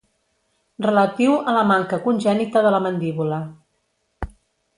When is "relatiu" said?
0.85-1.35